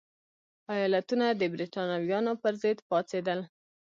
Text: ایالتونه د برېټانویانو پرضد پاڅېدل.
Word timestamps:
ایالتونه 0.75 1.25
د 1.39 1.41
برېټانویانو 1.53 2.31
پرضد 2.43 2.77
پاڅېدل. 2.89 3.39